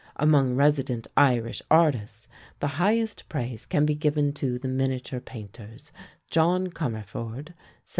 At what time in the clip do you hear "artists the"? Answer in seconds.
1.69-2.65